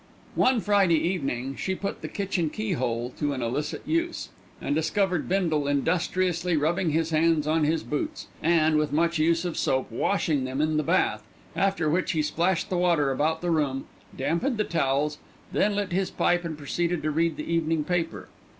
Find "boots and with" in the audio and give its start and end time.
7.83-8.91